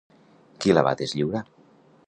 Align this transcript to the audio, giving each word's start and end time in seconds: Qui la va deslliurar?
Qui 0.63 0.73
la 0.77 0.85
va 0.89 0.95
deslliurar? 1.03 1.45